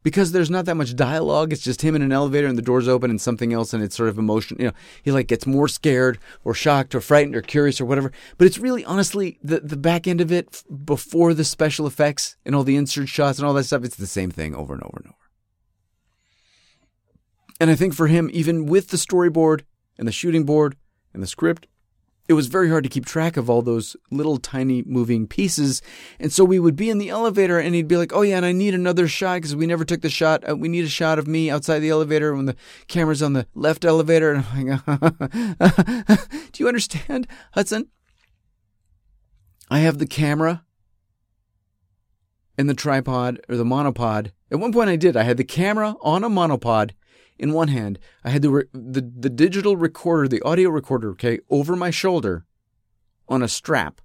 [0.03, 1.51] because there's not that much dialogue.
[1.51, 3.97] It's just him in an elevator and the doors open and something else, and it's
[3.97, 4.55] sort of emotion.
[4.57, 8.13] You know, he like gets more scared or shocked or frightened or curious or whatever.
[8.37, 12.55] But it's really, honestly, the the back end of it before the special effects and
[12.55, 13.83] all the insert shots and all that stuff.
[13.83, 15.18] It's the same thing over and over and over.
[17.59, 19.61] And I think for him, even with the storyboard
[19.97, 20.75] and the shooting board
[21.13, 21.67] and the script,
[22.29, 25.81] it was very hard to keep track of all those little tiny moving pieces.
[26.19, 28.45] And so we would be in the elevator and he'd be like, Oh, yeah, and
[28.45, 30.47] I need another shot because we never took the shot.
[30.47, 32.55] Uh, we need a shot of me outside the elevator when the
[32.87, 34.45] camera's on the left elevator.
[34.53, 37.87] And I'm like, Do you understand, Hudson?
[39.71, 40.63] I have the camera
[42.59, 44.31] and the tripod or the monopod.
[44.51, 45.17] At one point I did.
[45.17, 46.91] I had the camera on a monopod
[47.39, 47.99] in one hand.
[48.23, 52.45] I had the, re- the the digital recorder, the audio recorder, okay, over my shoulder
[53.27, 54.01] on a strap.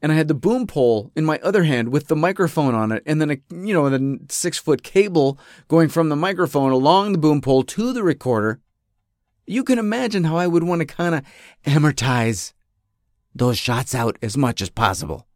[0.00, 3.02] And I had the boom pole in my other hand with the microphone on it,
[3.06, 5.38] and then a you know the six foot cable
[5.68, 8.60] going from the microphone along the boom pole to the recorder.
[9.46, 11.22] You can imagine how I would want to kind of
[11.66, 12.52] amortize
[13.34, 15.26] those shots out as much as possible.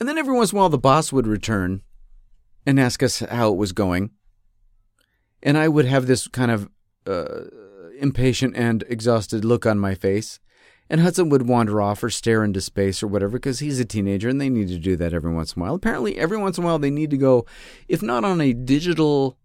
[0.00, 1.82] And then every once in a while, the boss would return
[2.66, 4.10] and ask us how it was going.
[5.42, 6.68] And I would have this kind of
[7.06, 7.46] uh,
[7.98, 10.38] impatient and exhausted look on my face.
[10.88, 14.28] And Hudson would wander off or stare into space or whatever because he's a teenager
[14.28, 15.74] and they need to do that every once in a while.
[15.74, 17.46] Apparently, every once in a while, they need to go,
[17.88, 19.38] if not on a digital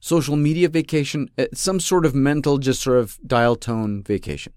[0.00, 4.52] social media vacation, uh, some sort of mental, just sort of dial tone vacation.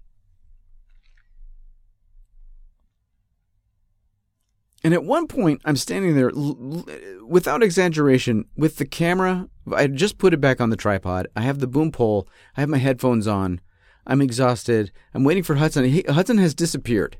[4.84, 6.84] And at one point, I'm standing there, l-
[7.26, 9.48] without exaggeration, with the camera.
[9.72, 11.28] I just put it back on the tripod.
[11.36, 12.26] I have the boom pole.
[12.56, 13.60] I have my headphones on.
[14.06, 14.90] I'm exhausted.
[15.14, 15.84] I'm waiting for Hudson.
[15.84, 17.16] He, Hudson has disappeared.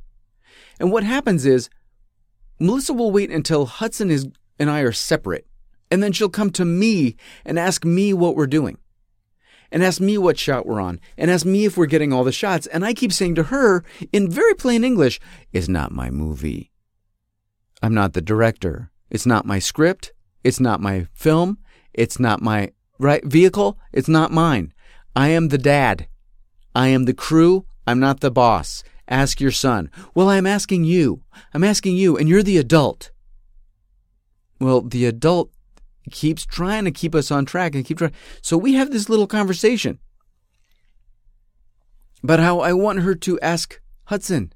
[0.81, 1.71] And what happens is,
[2.59, 4.27] Melissa will wait until Hudson is
[4.59, 5.47] and I are separate,
[5.91, 8.79] and then she'll come to me and ask me what we're doing,
[9.71, 12.33] and ask me what shot we're on, and ask me if we're getting all the
[12.33, 12.67] shots.
[12.67, 15.21] And I keep saying to her in very plain English,
[15.53, 16.72] "It's not my movie."
[17.83, 18.91] I'm not the director.
[19.11, 20.13] It's not my script.
[20.45, 21.59] It's not my film.
[21.93, 23.79] It's not my right vehicle.
[23.93, 24.73] It's not mine.
[25.15, 26.07] I am the dad.
[26.75, 27.67] I am the crew.
[27.87, 28.85] I'm not the boss.
[29.09, 29.91] Ask your son.
[30.15, 31.23] Well, I'm asking you.
[31.53, 33.11] I'm asking you, and you're the adult.
[34.61, 35.51] Well, the adult
[36.11, 38.13] keeps trying to keep us on track and keep trying.
[38.41, 39.99] So we have this little conversation.
[42.23, 44.53] But how I want her to ask Hudson,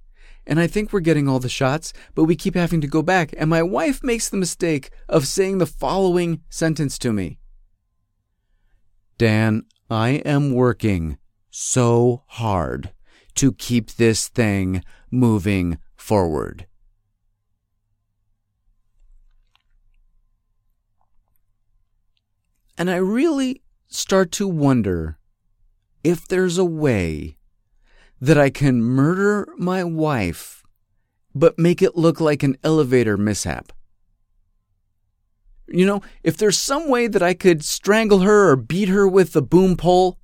[0.46, 3.34] and I think we're getting all the shots, but we keep having to go back,
[3.36, 7.38] and my wife makes the mistake of saying the following sentence to me
[9.18, 11.16] Dan, I am working
[11.50, 12.92] so hard
[13.36, 16.66] to keep this thing moving forward.
[22.78, 25.18] And I really start to wonder
[26.04, 27.35] if there's a way
[28.20, 30.62] that I can murder my wife,
[31.34, 33.72] but make it look like an elevator mishap.
[35.68, 39.32] You know, if there's some way that I could strangle her or beat her with
[39.32, 40.18] the boom pole,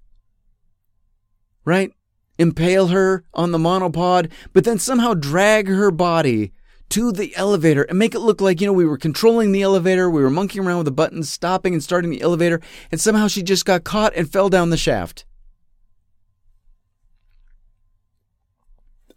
[1.64, 1.92] right?
[2.38, 6.52] Impale her on the monopod, but then somehow drag her body
[6.90, 10.08] to the elevator and make it look like, you know, we were controlling the elevator,
[10.10, 13.42] we were monkeying around with the buttons, stopping and starting the elevator, and somehow she
[13.42, 15.24] just got caught and fell down the shaft.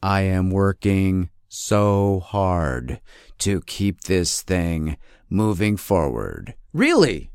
[0.02, 3.00] I am working so hard
[3.40, 4.98] to keep this thing
[5.30, 6.56] moving forward.
[6.74, 7.32] Really?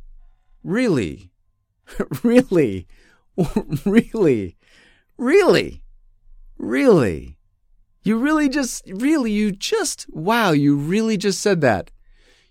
[0.62, 1.30] Really?
[2.22, 2.86] really?
[3.84, 4.56] really?
[5.16, 5.82] Really?
[6.58, 7.38] Really?
[8.02, 11.90] You really just, really, you just, wow, you really just said that.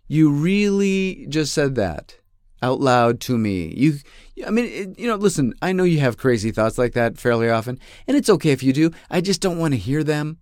[0.07, 2.18] You really just said that
[2.61, 3.73] out loud to me.
[3.75, 3.99] You,
[4.45, 7.79] I mean, you know, listen, I know you have crazy thoughts like that fairly often,
[8.07, 8.91] and it's okay if you do.
[9.09, 10.39] I just don't want to hear them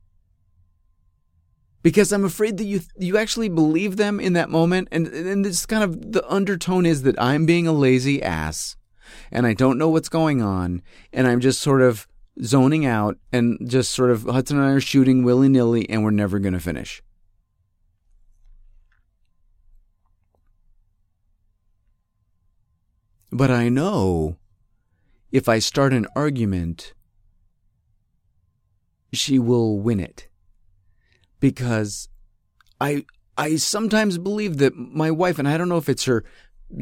[1.84, 5.66] because I'm afraid that you you actually believe them in that moment, and and this
[5.66, 8.76] kind of the undertone is that I'm being a lazy ass,
[9.32, 10.82] and I don't know what's going on,
[11.14, 12.08] and I'm just sort of
[12.44, 16.12] zoning out and just sort of Hudson and I are shooting willy nilly, and we're
[16.12, 17.02] never going to finish.
[23.32, 24.38] But I know
[25.32, 26.94] if I start an argument,
[29.14, 30.28] she will win it.
[31.40, 32.10] Because
[32.82, 33.06] I
[33.38, 36.24] I sometimes believe that my wife, and I don't know if it's her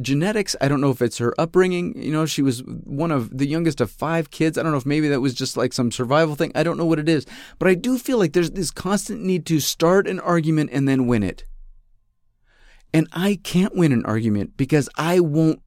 [0.01, 0.55] genetics.
[0.61, 2.01] I don't know if it's her upbringing.
[2.01, 4.57] You know, she was one of the youngest of five kids.
[4.57, 6.51] I don't know if maybe that was just like some survival thing.
[6.55, 7.25] I don't know what it is.
[7.59, 11.07] But I do feel like there's this constant need to start an argument and then
[11.07, 11.45] win it.
[12.93, 15.61] And I can't win an argument because I won't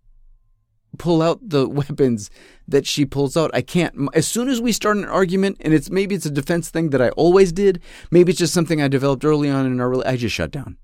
[0.97, 2.31] pull out the weapons
[2.67, 3.51] that she pulls out.
[3.53, 4.09] I can't.
[4.15, 7.03] As soon as we start an argument, and it's maybe it's a defense thing that
[7.03, 7.81] I always did,
[8.11, 10.77] maybe it's just something I developed early on in our I just shut down.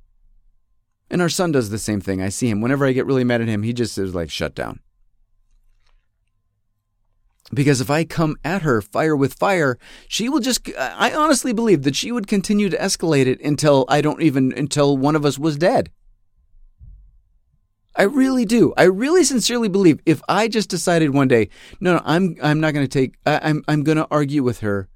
[1.11, 2.21] And our son does the same thing.
[2.21, 4.55] I see him whenever I get really mad at him, he just is like shut
[4.55, 4.81] down.
[7.53, 9.79] Because if I come at her fire with fire,
[10.09, 14.01] she will just I honestly believe that she would continue to escalate it until I
[14.01, 15.91] don't even until one of us was dead.
[17.97, 18.75] I really do.
[18.77, 21.49] I really sincerely believe if I just decided one day,
[21.81, 24.61] no, no, I'm I'm not going to take I, I'm I'm going to argue with
[24.61, 24.89] her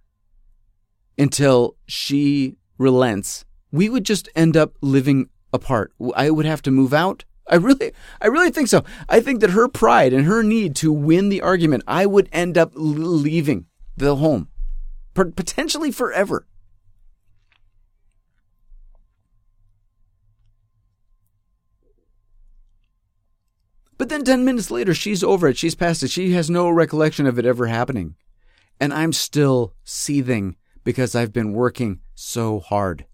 [1.17, 3.45] until she relents.
[3.71, 5.93] We would just end up living apart.
[6.17, 7.25] I would have to move out.
[7.49, 8.85] I really I really think so.
[9.09, 12.59] I think that her pride and her need to win the argument, I would end
[12.59, 14.49] up leaving the home
[15.15, 16.47] potentially forever.
[23.99, 25.59] But then 10 minutes later, she's over it.
[25.59, 26.11] She's past it.
[26.11, 28.15] She has no recollection of it ever happening.
[28.81, 33.07] And I'm still seething because I've been working so hard.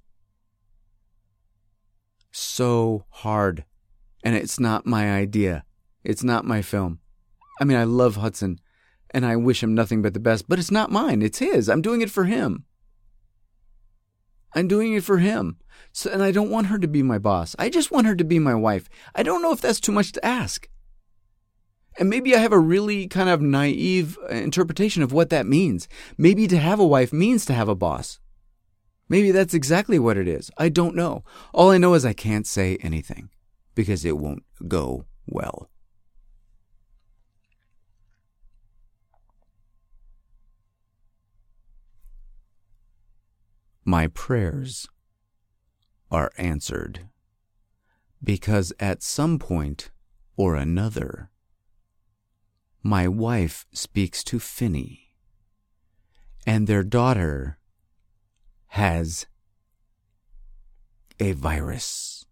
[2.31, 3.65] So hard.
[4.23, 5.65] And it's not my idea.
[6.05, 7.01] It's not my film.
[7.59, 8.61] I mean, I love Hudson
[9.11, 11.23] and I wish him nothing but the best, but it's not mine.
[11.23, 11.71] It's his.
[11.71, 12.65] I'm doing it for him.
[14.55, 15.57] I'm doing it for him.
[15.93, 17.57] So, and I don't want her to be my boss.
[17.59, 18.89] I just want her to be my wife.
[19.15, 20.69] I don't know if that's too much to ask.
[21.99, 25.89] And maybe I have a really kind of naive uh, interpretation of what that means.
[26.19, 28.19] Maybe to have a wife means to have a boss.
[29.09, 30.51] Maybe that's exactly what it is.
[30.59, 31.25] I don't know.
[31.53, 33.31] All I know is I can't say anything
[33.75, 35.71] because it won't go well.
[43.85, 44.89] My prayers
[46.11, 47.09] are answered
[48.23, 49.91] because at some point
[50.37, 51.31] or another,
[52.85, 55.15] my wife speaks to Finney,
[56.47, 57.59] and their daughter
[58.67, 59.25] has
[61.19, 62.27] a virus.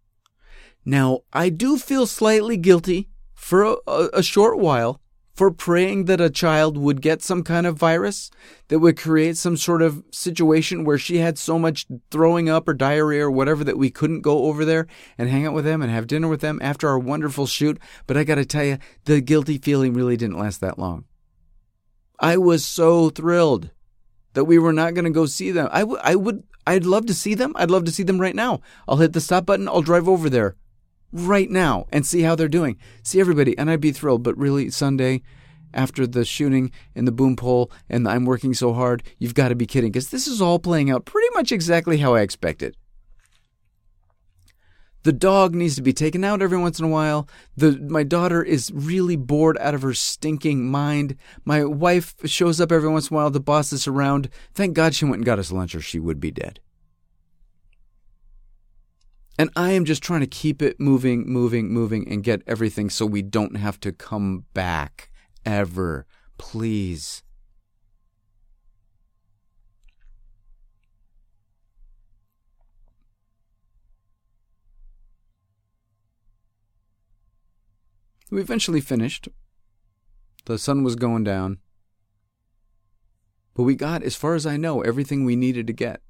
[0.85, 5.01] Now, I do feel slightly guilty for a, a, short while
[5.33, 8.29] for praying that a child would get some kind of virus
[8.67, 12.73] that would create some sort of situation where she had so much throwing up or
[12.73, 14.85] diarrhea or whatever that we couldn't go over there
[15.17, 17.79] and hang out with them and have dinner with them after our wonderful shoot.
[18.05, 21.05] But I got to tell you, the guilty feeling really didn't last that long.
[22.19, 23.71] I was so thrilled
[24.33, 25.67] that we were not going to go see them.
[25.71, 27.53] I, w- I would, I'd love to see them.
[27.55, 28.61] I'd love to see them right now.
[28.87, 29.67] I'll hit the stop button.
[29.67, 30.55] I'll drive over there
[31.13, 32.77] right now and see how they're doing.
[33.03, 34.23] See everybody, and I'd be thrilled.
[34.23, 35.21] But really, Sunday,
[35.73, 39.55] after the shooting and the boom pole, and I'm working so hard, you've got to
[39.55, 42.75] be kidding, because this is all playing out pretty much exactly how I expected.
[45.03, 47.27] The dog needs to be taken out every once in a while.
[47.57, 51.17] The my daughter is really bored out of her stinking mind.
[51.43, 53.29] My wife shows up every once in a while.
[53.29, 54.29] The boss is around.
[54.53, 56.61] Thank God she went and got us lunch, or she would be dead.
[59.37, 63.05] And I am just trying to keep it moving, moving, moving, and get everything so
[63.05, 65.09] we don't have to come back
[65.43, 66.05] ever.
[66.37, 67.23] Please.
[78.29, 79.29] We eventually finished.
[80.45, 81.57] The sun was going down.
[83.55, 86.02] But we got, as far as I know, everything we needed to get.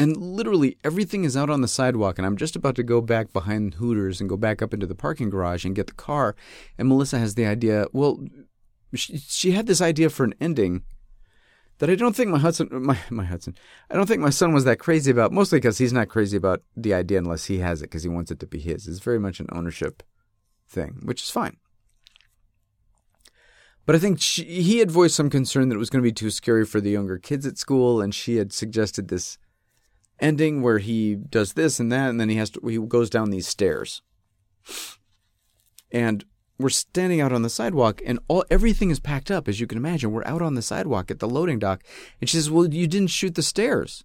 [0.00, 3.34] And literally everything is out on the sidewalk, and I'm just about to go back
[3.34, 6.34] behind Hooters and go back up into the parking garage and get the car.
[6.78, 7.84] And Melissa has the idea.
[7.92, 8.24] Well,
[8.94, 10.84] she, she had this idea for an ending
[11.80, 13.54] that I don't think my Hudson, uh, my my Hudson,
[13.90, 15.32] I don't think my son was that crazy about.
[15.32, 18.30] Mostly because he's not crazy about the idea unless he has it because he wants
[18.30, 18.88] it to be his.
[18.88, 20.02] It's very much an ownership
[20.66, 21.58] thing, which is fine.
[23.84, 26.12] But I think she, he had voiced some concern that it was going to be
[26.12, 29.36] too scary for the younger kids at school, and she had suggested this
[30.20, 33.30] ending where he does this and that, and then he has to he goes down
[33.30, 34.02] these stairs,
[35.90, 36.24] and
[36.60, 39.78] we're standing out on the sidewalk and all everything is packed up as you can
[39.78, 40.12] imagine.
[40.12, 41.82] We're out on the sidewalk at the loading dock
[42.20, 44.04] and she says well you didn't shoot the stairs.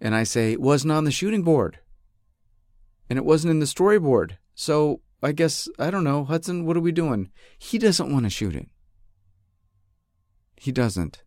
[0.00, 1.78] And i say it wasn't on the shooting board.
[3.08, 4.38] And it wasn't in the storyboard.
[4.54, 7.30] So i guess i don't know hudson what are we doing?
[7.58, 8.68] He doesn't want to shoot it.
[10.56, 11.22] He doesn't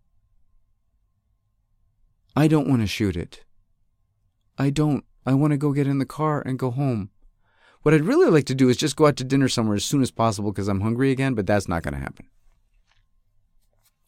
[2.35, 3.43] i don't want to shoot it
[4.57, 7.09] i don't i want to go get in the car and go home
[7.81, 10.01] what I'd really like to do is just go out to dinner somewhere as soon
[10.01, 12.27] as possible because I'm hungry again, but that's not going to happen.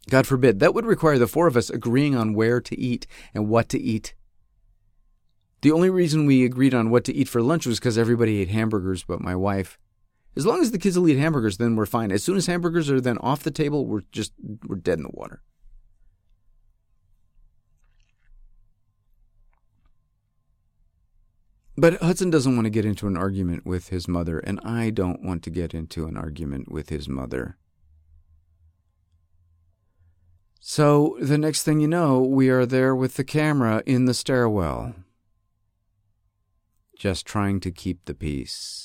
[0.09, 0.59] God forbid.
[0.59, 3.79] That would require the four of us agreeing on where to eat and what to
[3.79, 4.13] eat.
[5.61, 8.49] The only reason we agreed on what to eat for lunch was because everybody ate
[8.49, 9.77] hamburgers but my wife.
[10.35, 12.11] As long as the kids will eat hamburgers, then we're fine.
[12.11, 14.33] As soon as hamburgers are then off the table, we're just
[14.65, 15.43] we're dead in the water.
[21.81, 25.23] But Hudson doesn't want to get into an argument with his mother, and I don't
[25.23, 27.57] want to get into an argument with his mother.
[30.59, 34.93] So the next thing you know, we are there with the camera in the stairwell,
[36.95, 38.77] just trying to keep the peace.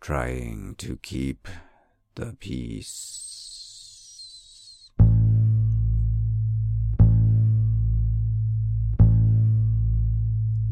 [0.00, 1.48] Trying to keep
[2.14, 3.25] the peace.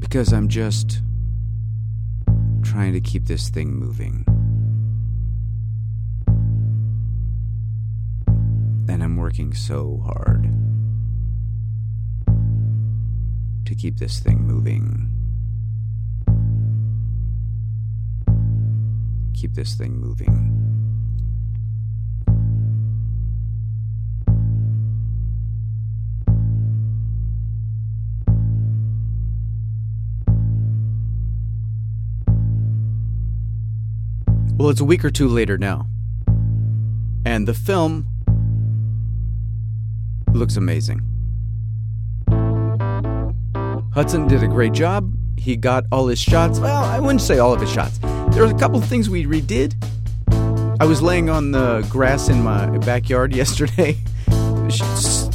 [0.04, 1.00] Because I'm just
[2.62, 4.26] trying to keep this thing moving.
[8.86, 10.42] And I'm working so hard
[13.64, 15.10] to keep this thing moving.
[19.32, 20.63] Keep this thing moving.
[34.56, 35.88] Well, it's a week or two later now.
[37.26, 38.06] And the film
[40.32, 41.02] looks amazing.
[43.92, 45.12] Hudson did a great job.
[45.36, 46.60] He got all his shots.
[46.60, 47.98] Well, I wouldn't say all of his shots.
[47.98, 49.74] There were a couple things we redid.
[50.80, 53.96] I was laying on the grass in my backyard yesterday,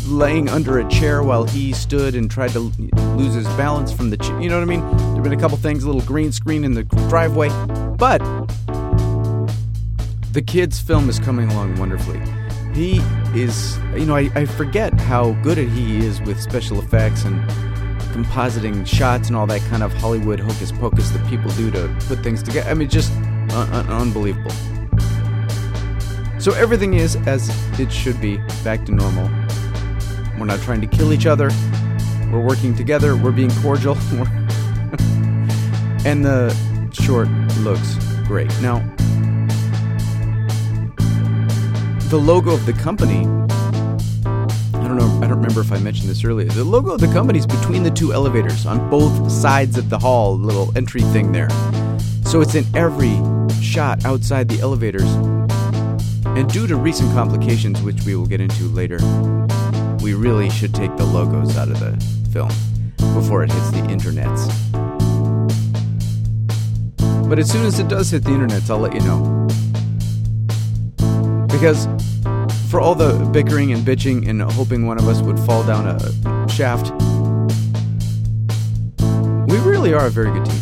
[0.07, 4.17] laying under a chair while he stood and tried to lose his balance from the
[4.17, 4.39] chair.
[4.41, 4.81] You know what I mean?
[4.97, 7.49] There have been a couple things, a little green screen in the driveway.
[7.97, 8.21] But
[10.31, 12.21] the kid's film is coming along wonderfully.
[12.73, 13.01] He
[13.33, 17.41] is, you know, I, I forget how good he is with special effects and
[18.13, 22.19] compositing shots and all that kind of Hollywood hocus pocus that people do to put
[22.19, 22.69] things together.
[22.69, 24.51] I mean, just un- un- unbelievable.
[26.39, 27.49] So everything is as
[27.79, 29.29] it should be, back to normal.
[30.37, 31.49] We're not trying to kill each other.
[32.31, 33.15] We're working together.
[33.15, 33.95] We're being cordial.
[36.05, 36.55] and the
[36.93, 38.47] short looks great.
[38.61, 38.79] Now,
[42.09, 43.19] the logo of the company.
[43.19, 45.19] I don't know.
[45.21, 46.47] I don't remember if I mentioned this earlier.
[46.47, 49.99] The logo of the company is between the two elevators on both sides of the
[49.99, 51.49] hall, little entry thing there.
[52.25, 53.15] So it's in every
[53.61, 55.03] shot outside the elevators.
[56.25, 58.97] And due to recent complications, which we will get into later,
[60.01, 61.91] we really should take the logos out of the
[62.31, 62.49] film
[63.13, 64.49] before it hits the internets.
[67.29, 69.47] But as soon as it does hit the internets, I'll let you know.
[71.59, 71.89] Because
[72.71, 76.49] for all the bickering and bitching and hoping one of us would fall down a
[76.49, 76.93] shaft,
[79.51, 80.59] we really are a very good team.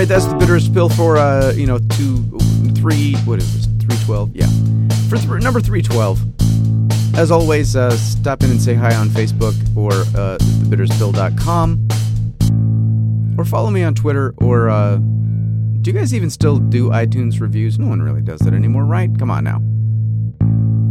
[0.00, 2.28] right, that's the Andrews Bill for uh, you know two,
[2.74, 4.34] three, what is this three twelve?
[4.34, 4.48] Yeah,
[5.08, 6.20] for th- number three twelve.
[7.16, 11.86] As always, uh, stop in and say hi on Facebook or uh, thebitterestpill.com,
[13.38, 14.34] or follow me on Twitter.
[14.38, 17.78] Or uh, do you guys even still do iTunes reviews?
[17.78, 19.08] No one really does that anymore, right?
[19.20, 19.62] Come on now.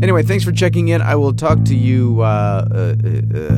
[0.01, 1.01] Anyway, thanks for checking in.
[1.01, 2.21] I will talk to you.
[2.21, 2.95] Uh, uh,
[3.37, 3.55] uh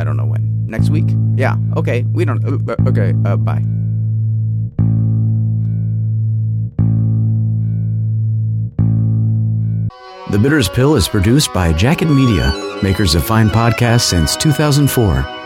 [0.00, 0.66] I don't know when.
[0.66, 1.10] Next week?
[1.36, 1.56] Yeah.
[1.76, 2.04] Okay.
[2.04, 2.42] We don't.
[2.42, 3.12] Uh, okay.
[3.12, 3.62] bye.
[10.30, 12.52] The Bitterest Pill is produced by Jacket Media,
[12.82, 15.37] makers of fine podcasts since 2004.